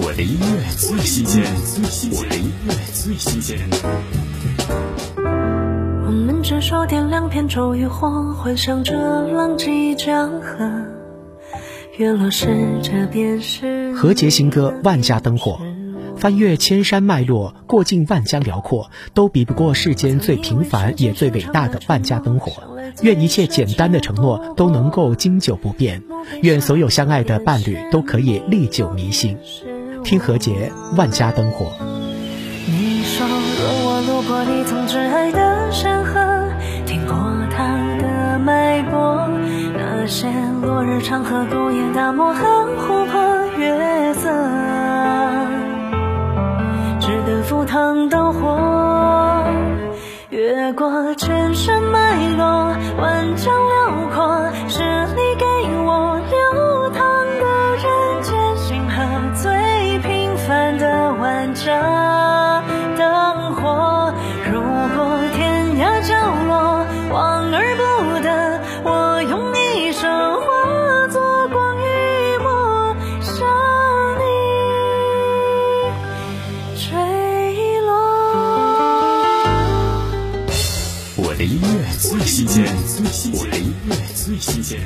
[0.00, 1.42] 我的音乐最新鲜，
[2.12, 3.58] 我的音乐最新鲜。
[6.06, 8.94] 我们执手点亮片周渔火，幻想着
[9.26, 10.70] 浪迹江河。
[11.96, 15.58] 月落时，这便是何洁新歌《万家灯火》，
[16.16, 22.52] 翻越千山脉络，过尽万江辽阔，都比不过世间最平凡也最伟大的万家灯火。
[23.02, 26.04] 愿一切简单的承诺都能够经久不变，
[26.42, 29.36] 愿所有相爱的伴侣都可以历久弥新。
[30.04, 31.66] 听何洁《万家灯火》。
[32.66, 36.48] 你说，若我路过你曾挚爱的山河，
[36.86, 37.14] 听过
[37.50, 37.64] 他
[37.98, 39.28] 的脉搏，
[39.74, 40.28] 那些
[40.62, 44.30] 落日长河、孤雁大漠和湖泊月色，
[47.00, 49.42] 只得赴汤蹈火，
[50.30, 54.07] 越过千山脉络，万江辽
[61.38, 62.64] 的万家
[62.96, 64.12] 灯火。
[64.50, 66.14] 如果天涯角
[66.46, 67.82] 落望而不
[68.20, 73.46] 得，我用一生化作光与墨，向
[74.18, 74.22] 你
[76.76, 77.88] 坠落。
[81.16, 82.64] 我的音乐最新鲜，
[83.32, 84.80] 我的音乐最新鲜。